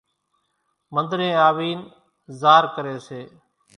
منۮرين 0.93 1.35
آوين 1.47 1.79
زار 2.41 2.63
ڪري 2.75 2.95
سي 3.07 3.21